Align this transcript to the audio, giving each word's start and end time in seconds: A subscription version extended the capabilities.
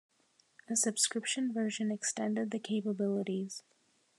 A 0.67 0.75
subscription 0.75 1.53
version 1.53 1.91
extended 1.91 2.49
the 2.49 2.57
capabilities. 2.57 3.61